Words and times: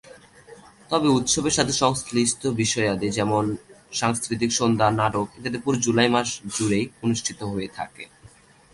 তবে 0.89 1.07
উৎসবের 1.09 1.55
সাথে 1.57 1.73
সংশ্লিষ্ট 1.73 2.41
বিষয়াদি 2.61 3.07
যেমন: 3.09 3.45
সাংস্কৃতিক 3.93 4.51
সন্ধ্যা, 4.59 4.87
নাটক 4.99 5.27
ইত্যাদি 5.37 5.59
পুরো 5.63 5.77
জুলাই 5.85 6.09
মাস 6.15 6.29
জুড়েই 6.55 6.85
অনুষ্ঠিত 7.05 7.39
হয়ে 7.51 7.69
থাকে। 7.77 8.03